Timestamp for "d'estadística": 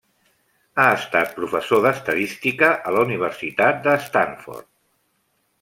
1.83-2.71